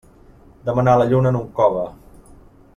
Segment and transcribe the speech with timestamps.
[0.69, 1.87] Demanar la lluna en un cove.